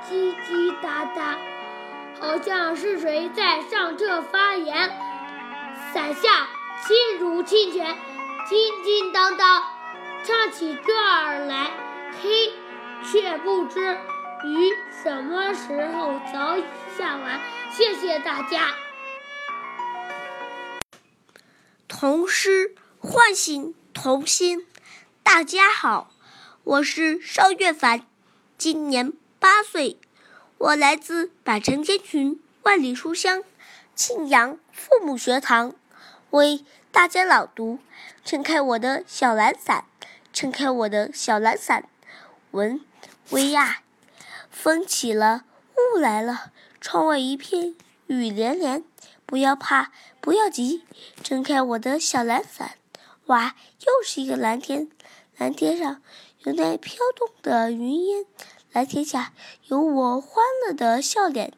[0.08, 1.36] 滴滴答答。
[2.20, 4.90] 好像是谁在上课发言，
[5.92, 6.48] 伞下
[6.86, 7.96] 心如清泉，
[8.46, 9.64] 叮叮当当，
[10.22, 11.70] 唱起歌儿来。
[12.22, 12.52] 嘿，
[13.10, 13.96] 却不知
[14.44, 16.64] 雨什么时候早已
[16.98, 17.40] 下完。
[17.72, 18.74] 谢谢大家。
[21.88, 24.66] 童诗唤醒童心。
[25.22, 26.10] 大家好，
[26.64, 28.06] 我是邵月凡，
[28.58, 29.98] 今年八岁。
[30.60, 33.42] 我来自百城千群、万里书香
[33.94, 35.74] 庆阳父母学堂，
[36.32, 37.78] 为大家朗读。
[38.26, 39.86] 撑开我的小蓝伞，
[40.34, 41.88] 撑开我的小蓝伞。
[42.50, 42.78] 文
[43.30, 43.78] 薇娅，
[44.50, 45.44] 风起了，
[45.94, 47.74] 雾来了，窗外一片
[48.08, 48.84] 雨连连。
[49.24, 50.84] 不要怕，不要急，
[51.24, 52.72] 撑开我的小蓝伞。
[53.26, 54.90] 哇，又是一个蓝天，
[55.38, 56.02] 蓝天上
[56.40, 58.26] 有那飘动的云烟。
[58.72, 59.32] 蓝天下
[59.66, 61.52] 有我欢乐的笑脸，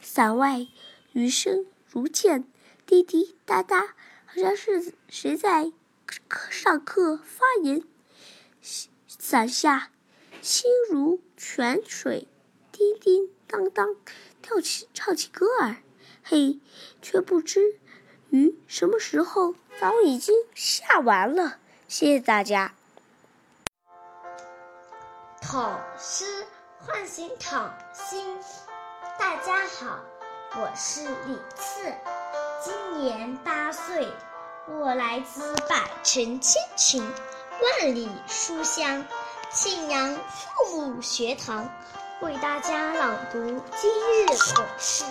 [0.00, 0.66] 伞外
[1.12, 2.50] 雨声如剑，
[2.86, 5.70] 滴滴答答，好像是谁在
[6.50, 7.82] 上课发言。
[9.06, 9.90] 伞下
[10.40, 12.26] 心如泉水，
[12.72, 13.94] 叮叮当当，
[14.40, 15.76] 跳起唱起歌儿。
[16.22, 16.58] 嘿，
[17.02, 17.78] 却不知
[18.30, 21.58] 雨什么时候早已经下完了。
[21.86, 22.75] 谢谢大家。
[25.48, 26.44] 童诗
[26.84, 28.36] 唤醒童心。
[29.16, 30.00] 大家好，
[30.56, 31.94] 我是李次，
[32.60, 34.12] 今年八岁，
[34.68, 39.04] 我来自百城千群、万里书香
[39.52, 40.18] 庆阳
[40.64, 41.70] 父母学堂，
[42.22, 43.38] 为大家朗读
[43.76, 45.04] 今日童诗。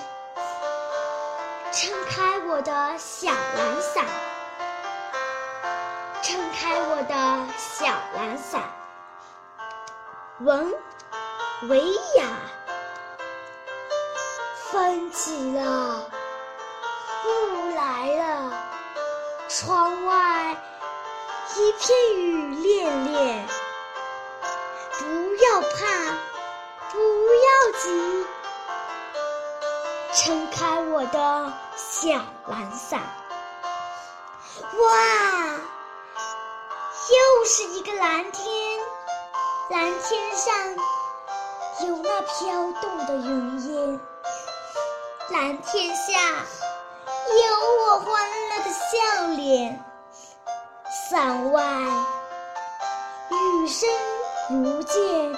[1.71, 4.06] 撑开我的小蓝伞，
[6.21, 7.86] 撑开我的小
[8.17, 8.62] 蓝伞。
[10.39, 10.74] 文，
[11.69, 11.82] 维
[12.17, 12.28] 雅，
[14.69, 16.12] 风起了，
[17.26, 18.52] 雾来了，
[19.48, 20.58] 窗外
[21.56, 23.48] 一片雨连连。
[24.98, 26.17] 不要怕，
[26.91, 28.26] 不要急，
[30.13, 32.10] 撑开我的小
[32.48, 33.00] 蓝伞。
[34.80, 35.54] 哇，
[37.10, 38.64] 又是一个蓝天，
[39.67, 40.54] 蓝天上
[41.88, 43.99] 有那飘动的云烟，
[45.32, 46.13] 蓝天下
[47.32, 47.43] 有
[47.82, 49.84] 我欢乐的笑脸。
[51.10, 51.63] 伞外
[53.32, 53.89] 雨声
[54.51, 55.34] 如剑，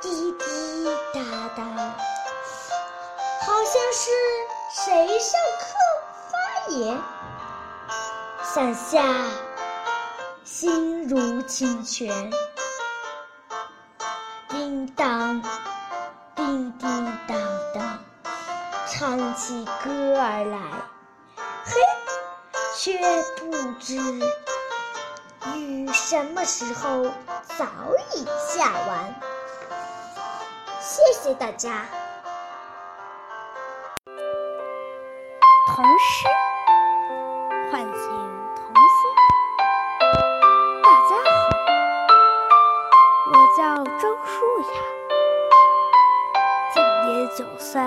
[0.00, 1.20] 滴滴答
[1.56, 1.64] 答，
[3.44, 4.10] 好像是
[4.72, 5.66] 谁上课
[6.30, 6.96] 发言。
[8.44, 9.02] 伞下。
[10.44, 12.32] 心如清泉，
[16.34, 17.38] 叮叮当
[17.74, 17.98] 当，
[18.86, 20.58] 唱起歌儿来。
[21.64, 21.72] 嘿，
[22.76, 22.98] 却
[23.38, 23.96] 不知
[25.54, 27.04] 雨什么时候
[27.58, 27.66] 早
[28.14, 29.14] 已下完。
[30.80, 31.84] 谢谢大家。
[35.66, 36.26] 童诗
[37.70, 38.08] 唤醒
[38.56, 39.00] 童心。
[40.82, 41.48] 大家好，
[43.32, 45.05] 我叫周舒雅。
[47.34, 47.82] 九岁，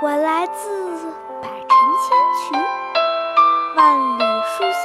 [0.00, 0.68] 我来自
[1.42, 1.68] 百城
[2.04, 2.56] 千群，
[3.74, 4.82] 万里书香，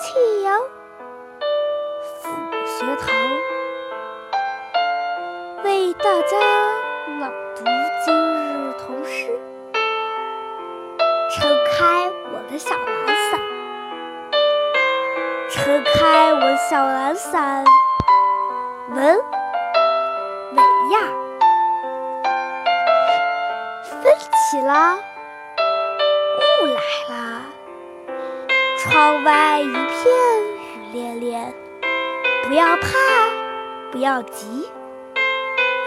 [0.00, 0.58] 庆阳
[2.22, 2.30] 府
[2.64, 3.06] 学堂，
[5.62, 6.38] 为大家
[7.20, 7.64] 朗读
[8.04, 9.38] 今日童诗。
[11.30, 13.40] 撑开我的小蓝伞，
[15.50, 17.64] 撑开我的小蓝伞，
[18.90, 19.33] 闻。
[24.54, 24.96] 起了，
[26.38, 27.42] 雾来了，
[28.78, 29.74] 窗外一片
[30.52, 31.52] 雨连连。
[32.46, 32.88] 不要怕，
[33.90, 34.70] 不要急，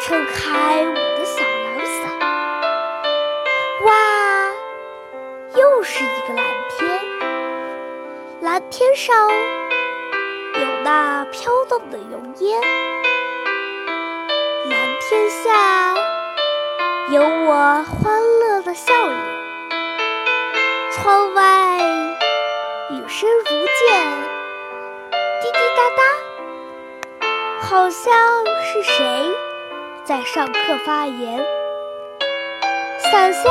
[0.01, 2.19] 撑开我的小蓝伞。
[3.85, 3.89] 哇，
[5.55, 6.43] 又是一个蓝
[6.77, 6.99] 天，
[8.41, 9.29] 蓝天上
[10.55, 12.11] 有那飘动的云
[12.45, 12.61] 烟。
[14.69, 15.95] 蓝天下
[17.13, 18.36] 有我欢乐
[18.77, 19.17] 笑脸，
[20.91, 21.41] 窗外
[22.91, 23.43] 雨声如
[23.79, 24.05] 剑，
[25.41, 27.27] 滴滴答答，
[27.59, 28.13] 好像
[28.61, 29.35] 是谁
[30.03, 31.43] 在上课发言。
[33.11, 33.49] 伞下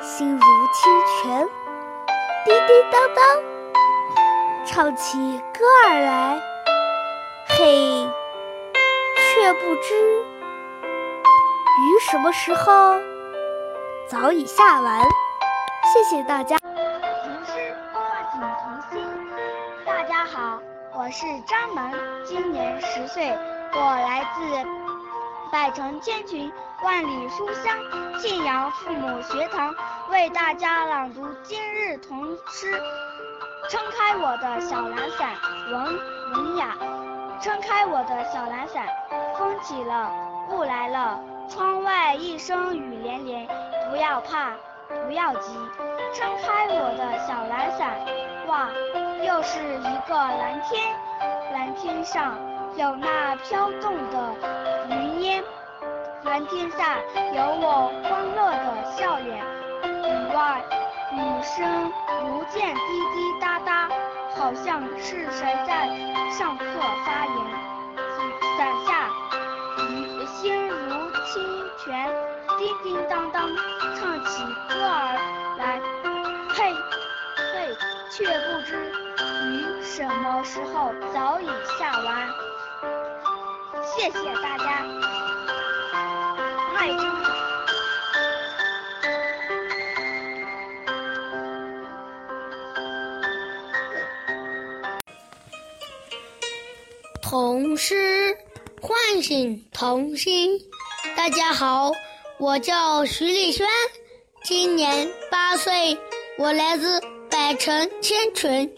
[0.00, 1.48] 心如清泉，
[2.44, 3.20] 滴滴答答，
[4.64, 6.40] 唱起歌儿来。
[7.48, 8.06] 嘿。
[9.34, 12.94] 却不知雨什么时候
[14.08, 15.02] 早已下完。
[15.92, 16.56] 谢谢大家。
[16.58, 19.04] 童诗唤醒童心。
[19.84, 20.60] 大家好，
[20.94, 21.92] 我是张萌，
[22.24, 23.36] 今年十岁，
[23.72, 26.52] 我来自百城千群，
[26.84, 27.76] 万里书香
[28.20, 29.74] 庆阳父母学堂，
[30.10, 32.80] 为大家朗读今日童诗。
[33.68, 35.34] 撑开我的小蓝伞，
[35.72, 35.84] 文
[36.36, 36.76] 文雅。
[37.40, 38.86] 撑开我的小蓝伞。
[39.36, 40.10] 风起了，
[40.50, 43.46] 雾来了，窗外一声雨连连。
[43.90, 44.52] 不要怕，
[45.06, 45.52] 不要急，
[46.12, 47.96] 撑开我的小蓝伞。
[48.46, 48.68] 哇，
[49.24, 50.94] 又是一个蓝天，
[51.52, 52.36] 蓝天上
[52.76, 54.34] 有那飘动的
[54.90, 55.44] 云烟，
[56.24, 56.98] 蓝天下
[57.32, 59.38] 有我欢乐的笑脸。
[59.84, 60.60] 雨外
[61.12, 62.80] 雨声不见，滴
[63.14, 63.88] 滴答答，
[64.34, 65.88] 好像是谁在
[66.30, 66.64] 上课
[67.04, 67.65] 发言。
[71.26, 71.42] 清
[71.84, 72.08] 泉
[72.56, 73.50] 叮叮当当
[73.96, 75.80] 唱起歌儿来，
[76.50, 76.72] 嘿，
[77.36, 77.76] 嘿，
[78.10, 78.76] 却不知
[79.44, 81.46] 雨什么时候早已
[81.78, 82.28] 下完。
[83.84, 84.84] 谢谢大家，
[86.76, 87.00] 爱听。
[97.20, 98.36] 童诗
[98.80, 100.58] 唤醒童心。
[101.26, 101.90] 大家好，
[102.38, 103.66] 我叫徐丽轩，
[104.44, 105.98] 今年八岁，
[106.38, 108.72] 我来自百城千群，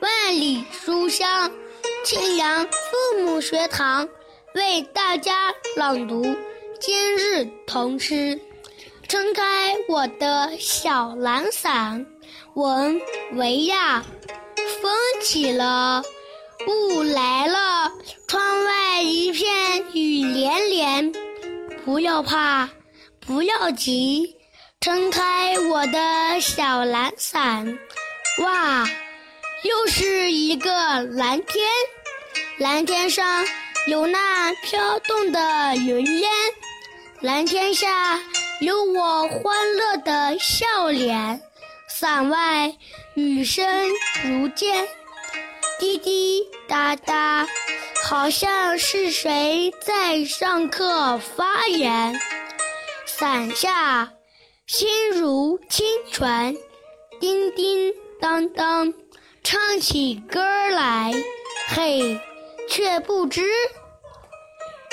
[0.00, 1.48] 万里书香
[2.04, 4.08] 庆阳父母学堂，
[4.56, 6.26] 为大家朗读
[6.80, 8.36] 今日童诗。
[9.06, 12.04] 撑开我的小蓝伞，
[12.54, 13.00] 文
[13.34, 14.02] 维亚，
[14.82, 16.02] 风起了，
[16.66, 17.92] 雾来了，
[18.26, 21.12] 窗外一片雨连连。
[21.84, 22.68] 不要怕，
[23.20, 24.36] 不要急，
[24.80, 27.78] 撑开我的小蓝伞。
[28.38, 28.88] 哇，
[29.64, 31.68] 又是一个蓝天，
[32.58, 33.44] 蓝天上
[33.86, 36.30] 有那飘动的云烟，
[37.20, 38.20] 蓝天下
[38.60, 41.40] 有我欢乐的笑脸。
[41.88, 42.72] 伞外
[43.14, 43.66] 雨声
[44.24, 44.86] 如剑，
[45.78, 47.46] 滴滴答答，
[48.02, 52.18] 好像是谁在上课发言。
[53.06, 54.12] 伞下
[54.66, 56.56] 心如清泉，
[57.20, 58.92] 叮叮当当，
[59.42, 60.40] 唱起歌
[60.70, 61.12] 来，
[61.68, 62.20] 嘿，
[62.68, 63.42] 却不知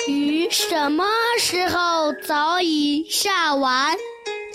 [0.06, 1.04] 雨什么
[1.38, 3.98] 时候早已下完。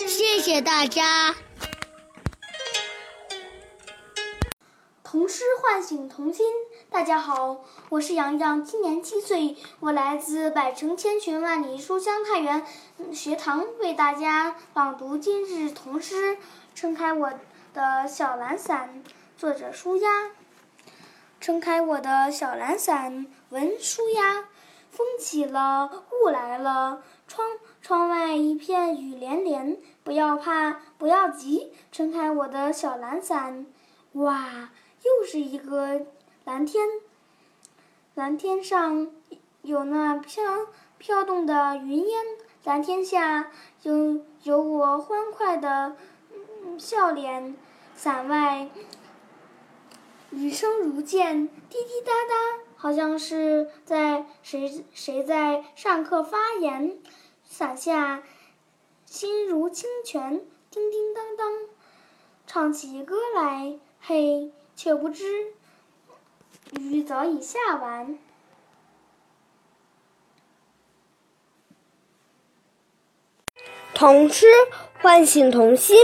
[0.06, 1.34] 谢谢大家。
[5.04, 6.46] 童诗唤醒童心。
[6.96, 12.64] 大家好，我是洋洋，今年七岁，我来自百城千群万里书香太原
[13.12, 16.38] 学堂，为大家朗读今日童诗。
[16.74, 17.30] 撑开我
[17.74, 19.02] 的小蓝伞，
[19.36, 20.08] 作者舒丫。
[21.38, 24.46] 撑开我的小蓝伞，文舒丫。
[24.88, 27.46] 风起了，雾来了，窗
[27.82, 29.76] 窗外一片雨连连。
[30.02, 33.66] 不要怕，不要急，撑开我的小蓝伞。
[34.12, 34.70] 哇，
[35.02, 36.00] 又是一个
[36.46, 36.86] 蓝天。
[38.14, 39.10] 蓝天上
[39.62, 42.24] 有那飘飘动的云烟，
[42.62, 43.50] 蓝天下
[43.82, 45.96] 有有我欢快的
[46.78, 47.56] 笑脸。
[47.96, 48.70] 伞外
[50.30, 56.96] 雨声如剑，滴滴答答，好像是在谁谁在上课发言。
[57.42, 58.22] 伞下
[59.04, 61.52] 心如清泉，叮叮当当，
[62.46, 65.55] 唱起歌来，嘿，却不知。
[66.78, 68.18] 雨早已下完。
[73.94, 74.46] 童诗
[75.00, 75.96] 唤醒童心。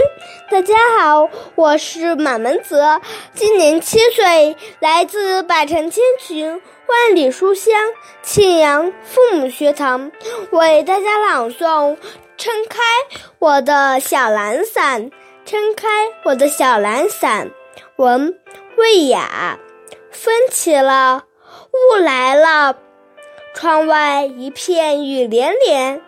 [0.49, 3.01] 大家好，我是马门泽，
[3.33, 6.49] 今年七岁，来自百城千群、
[6.87, 7.73] 万里书香
[8.23, 10.11] 庆阳父母学堂，
[10.51, 11.95] 为大家朗诵
[12.37, 12.79] 《撑开
[13.37, 15.11] 我的小蓝伞》。
[15.45, 15.87] 撑开
[16.23, 17.51] 我的小蓝伞，
[17.97, 18.39] 文
[18.77, 19.59] 魏雅。
[20.13, 21.25] 风起了，
[21.71, 22.77] 雾来了，
[23.53, 26.01] 窗外一片雨连连。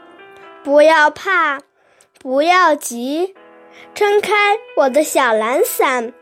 [0.63, 1.59] 不要怕，
[2.19, 3.35] 不要急，
[3.93, 6.13] 撑开我的小蓝伞。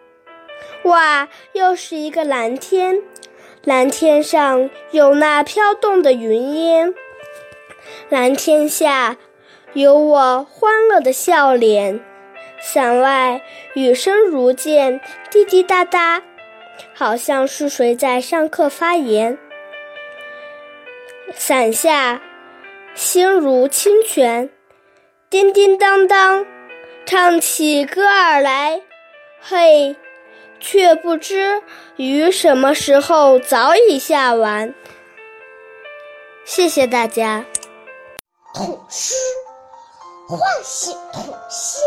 [0.84, 3.04] 哇，又是一个蓝天，
[3.64, 6.96] 蓝天上有那飘动的云烟，
[8.10, 9.18] 蓝天下
[9.74, 12.04] 有我欢乐的笑脸。
[12.62, 13.42] 伞外
[13.74, 16.24] 雨声如剑，滴滴答答。
[16.94, 19.38] 好像是谁在上课发言。
[21.36, 22.22] 伞下
[22.94, 24.50] 心如清泉，
[25.30, 26.46] 叮叮当当，
[27.06, 28.82] 唱起歌儿来。
[29.42, 29.96] 嘿，
[30.60, 31.62] 却不知
[31.96, 34.74] 雨什么时候早已下完。
[36.46, 37.46] 谢谢大家。
[38.54, 39.16] 童诗
[40.28, 41.82] 唤醒童心。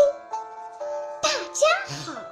[1.21, 2.26] 大家好。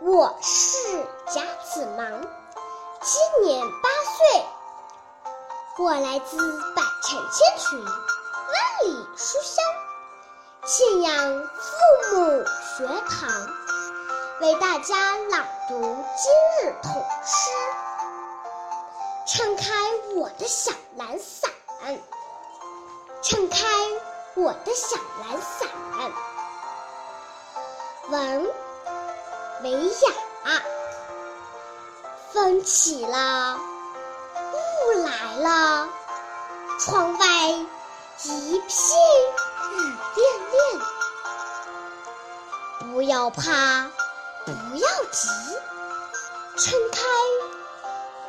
[0.00, 2.06] 我是贾子芒，
[3.02, 4.46] 今年八岁，
[5.78, 6.36] 我来自
[6.76, 9.64] 百城千群，万里书香，
[10.64, 12.44] 庆阳父母
[12.76, 13.28] 学堂，
[14.40, 16.32] 为大家朗读今
[16.62, 17.50] 日童诗。
[19.26, 19.64] 撑开
[20.14, 21.50] 我的小蓝伞，
[23.20, 23.66] 撑开
[24.36, 24.96] 我的小
[25.28, 25.68] 蓝伞，
[28.10, 28.67] 文。
[29.62, 30.62] 维雅，
[32.32, 33.58] 风起了，
[34.52, 35.88] 雾来了，
[36.78, 37.26] 窗外
[38.22, 38.78] 一片
[39.72, 40.80] 雨恋恋。
[42.92, 43.90] 不要怕，
[44.46, 45.28] 不要急，
[46.56, 47.00] 撑开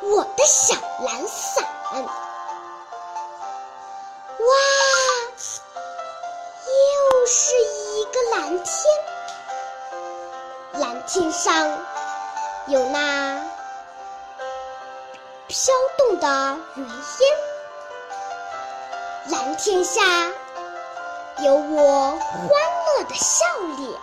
[0.02, 0.74] 我的小
[1.04, 1.64] 蓝伞。
[1.92, 2.04] 哇，
[6.66, 9.09] 又是一个蓝天。
[11.12, 11.68] 天上
[12.68, 13.42] 有那
[15.48, 16.92] 飘动的云烟，
[19.26, 20.30] 蓝天下
[21.38, 22.48] 有我欢
[22.86, 23.44] 乐的笑
[23.76, 24.00] 脸。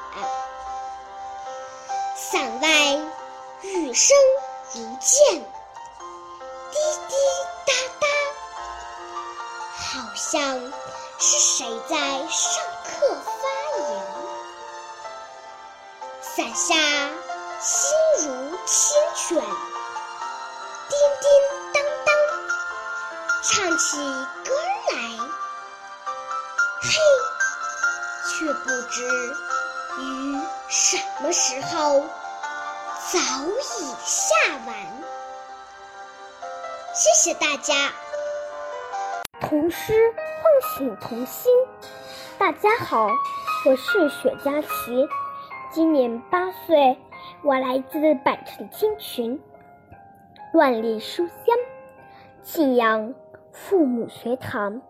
[2.18, 2.68] 伞外
[3.62, 4.18] 雨声
[4.74, 5.42] 如剑，
[6.72, 6.78] 滴
[7.08, 7.16] 滴
[7.66, 8.08] 答答，
[9.78, 10.60] 好像
[11.20, 11.96] 是谁在
[12.28, 13.18] 上课。
[16.38, 16.76] 伞下
[17.60, 19.42] 心如清泉，
[20.88, 21.32] 叮叮
[21.74, 22.14] 当当，
[23.42, 23.98] 唱起
[24.46, 24.54] 歌
[24.92, 24.96] 来。
[26.84, 26.92] 嘿，
[28.30, 29.34] 却不知
[29.98, 32.06] 雨什么时候
[33.12, 34.36] 早已下
[34.68, 34.76] 完。
[36.94, 37.92] 谢谢大家。
[39.42, 40.14] 童诗
[40.44, 41.52] 唤醒童心。
[42.38, 43.10] 大家好，
[43.66, 45.10] 我是雪佳琪。
[45.78, 46.98] 今年八岁，
[47.44, 49.40] 我来自百城千群，
[50.52, 51.56] 万里书香，
[52.42, 53.14] 庆阳
[53.52, 54.82] 父母学堂，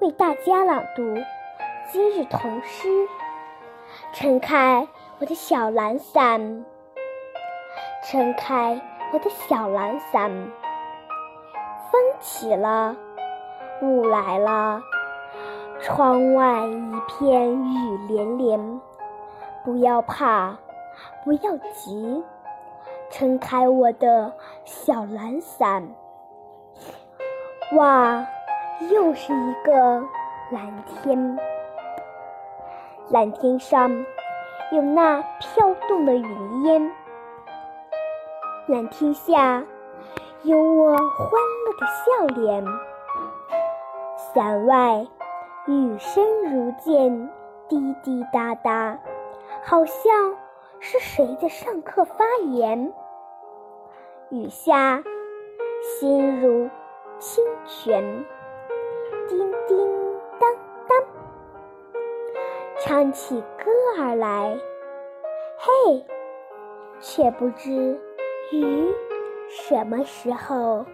[0.00, 1.02] 为大家朗读
[1.92, 2.88] 今日童诗。
[4.14, 4.88] 撑开
[5.18, 6.64] 我的小蓝伞，
[8.02, 8.80] 撑开
[9.12, 10.30] 我的小蓝伞，
[11.92, 12.96] 风起了，
[13.82, 14.80] 雾来了，
[15.82, 18.80] 窗外一片雨连连。
[19.66, 20.56] 不要怕，
[21.24, 22.22] 不要急，
[23.10, 24.32] 撑开我的
[24.64, 25.88] 小蓝伞。
[27.72, 28.24] 哇，
[28.92, 30.04] 又是一个
[30.52, 31.36] 蓝天，
[33.10, 33.90] 蓝天上
[34.70, 36.92] 有那飘动的云烟，
[38.68, 39.64] 蓝天下
[40.44, 41.30] 有我欢
[41.64, 42.64] 乐的笑脸。
[44.32, 45.04] 伞外
[45.66, 47.28] 雨声如剑，
[47.68, 48.96] 滴滴答答。
[49.68, 50.36] 好像
[50.78, 52.94] 是谁在上课发言。
[54.30, 55.02] 雨下，
[55.82, 56.70] 心如
[57.18, 58.24] 清泉，
[59.28, 59.76] 叮叮
[60.38, 60.54] 当
[60.86, 61.02] 当，
[62.78, 64.56] 唱起歌儿来。
[65.58, 66.06] 嘿，
[67.00, 68.00] 却不知
[68.52, 68.94] 雨
[69.48, 70.86] 什么时候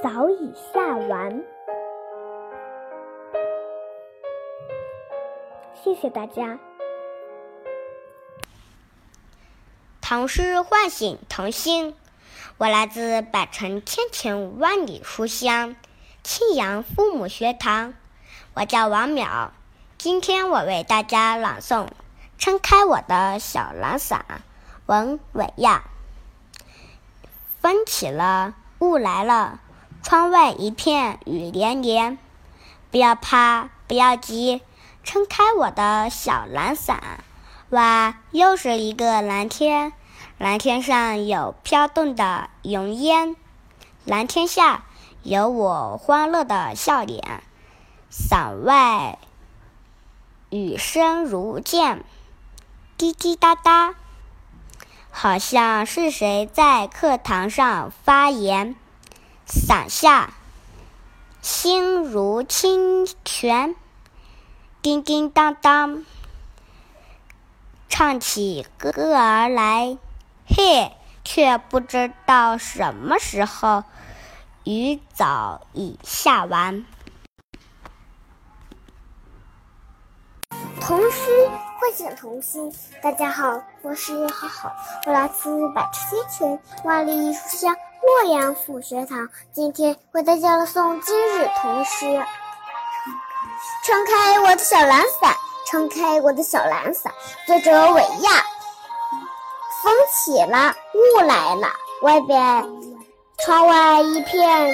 [0.00, 1.44] 早已下完。
[5.72, 6.56] 谢谢大家。
[10.06, 11.96] 唐诗唤醒童心。
[12.58, 15.76] 我来自百城千群万里书香
[16.22, 17.94] 庆阳父母学堂，
[18.52, 19.48] 我叫王淼。
[19.96, 21.86] 今天我为大家朗诵
[22.36, 24.26] 《撑开我的小蓝伞》，
[24.84, 25.84] 文伟亚。
[27.62, 29.58] 风起了，雾来了，
[30.02, 32.18] 窗外一片雨连连。
[32.90, 34.60] 不要怕，不要急，
[35.02, 37.24] 撑开我的小蓝伞。
[37.74, 39.92] 哇，又是一个蓝天，
[40.38, 43.34] 蓝天上有飘动的云烟，
[44.04, 44.84] 蓝天下
[45.24, 47.42] 有我欢乐的笑脸。
[48.08, 49.18] 伞外
[50.50, 52.04] 雨声如剑，
[52.96, 53.96] 滴滴答答，
[55.10, 58.76] 好像是谁在课堂上发言。
[59.46, 60.32] 伞下
[61.42, 63.74] 心如清泉，
[64.80, 66.04] 叮叮当当。
[67.96, 69.96] 唱起歌儿来，
[70.48, 70.90] 嘿，
[71.22, 73.84] 却不知道什么时候
[74.64, 76.84] 雨早已下完。
[80.80, 84.74] 童诗唤醒童心，大家好，我是好好，
[85.06, 92.06] 我来自百川千泉万里书香洛阳府学堂，今天为大家朗诵今日童诗。
[93.84, 95.36] 撑开我的小蓝伞。
[95.66, 97.12] 撑开我的小蓝伞，
[97.46, 98.30] 作者韦亚。
[99.82, 101.68] 风起了，雾来了，
[102.02, 102.68] 外边
[103.44, 104.70] 窗外一片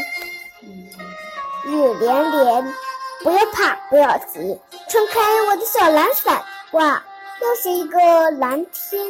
[1.64, 2.74] 雨连连。
[3.22, 6.42] 不要怕，不要急，撑开我的小蓝伞。
[6.70, 7.02] 哇，
[7.42, 9.02] 又是一个蓝天，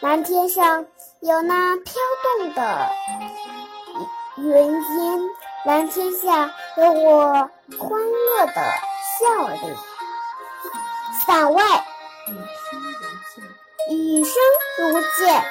[0.00, 0.86] 蓝天上
[1.20, 1.94] 有那飘
[2.38, 2.90] 动的
[4.38, 5.20] 云烟，
[5.66, 8.62] 蓝天下有我欢乐的
[9.18, 9.76] 笑脸。
[11.30, 11.62] 伞外
[13.88, 14.34] 雨声
[14.78, 15.44] 如剑，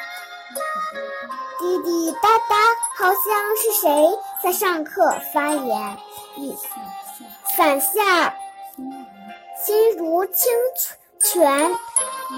[1.57, 2.57] 滴滴答答，
[2.97, 5.97] 好像是谁在上课发言。
[7.55, 8.35] 伞下
[9.65, 10.51] 心如清
[11.21, 11.73] 泉，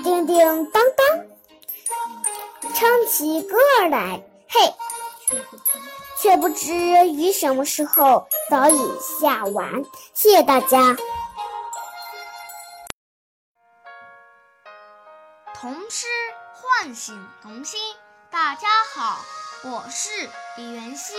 [0.03, 4.21] 叮叮当当，唱起歌儿来。
[4.49, 4.71] 嘿，
[6.19, 6.75] 却不知
[7.07, 9.83] 雨什么时候早已下完。
[10.13, 10.95] 谢谢大家。
[15.61, 16.07] 童诗
[16.55, 17.79] 唤醒童心。
[18.31, 19.23] 大家好，
[19.63, 20.09] 我是
[20.57, 21.13] 李元熙，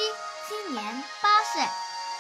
[0.49, 1.63] 今年八岁，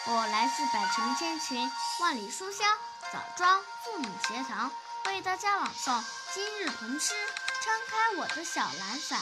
[0.06, 1.68] 我来自百城千群
[2.00, 2.78] 万里书香
[3.12, 4.70] 枣庄父母学堂，
[5.06, 6.00] 为大家朗诵
[6.32, 7.12] 今日童诗。
[7.60, 9.18] 撑开我的小蓝伞，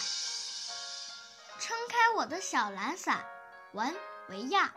[1.58, 3.24] 撑开我的小蓝伞。
[3.72, 3.96] 文
[4.28, 4.74] 维亚。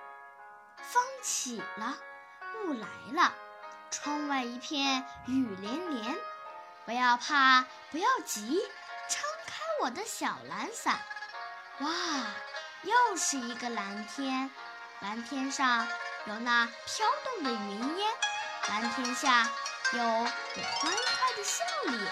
[0.77, 1.97] 风起了，
[2.63, 3.33] 雾来了，
[3.91, 6.17] 窗外一片雨连连。
[6.85, 8.61] 不要怕，不要急，
[9.09, 10.99] 撑开我的小蓝伞。
[11.79, 11.89] 哇，
[12.81, 14.51] 又是一个蓝天，
[14.99, 15.87] 蓝天上
[16.25, 18.11] 有那飘动的云烟，
[18.67, 19.49] 蓝天下
[19.93, 22.11] 有我欢快的笑脸。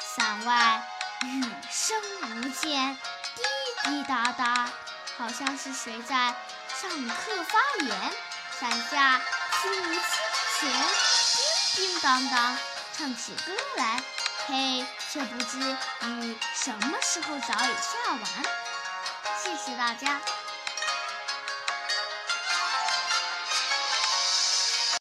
[0.00, 0.82] 伞外
[1.22, 2.98] 雨声无间，
[3.36, 3.42] 滴
[3.84, 4.68] 滴答答，
[5.16, 6.34] 好像是谁在
[6.68, 8.12] 上课发言。
[8.58, 9.20] 伞下
[9.62, 10.02] 心如清
[10.58, 10.70] 泉，
[11.76, 12.58] 叮叮当当。
[12.96, 14.00] 唱起歌来，
[14.46, 18.24] 嘿，却不知雨什么时候早已下完。
[19.42, 20.20] 谢谢大家。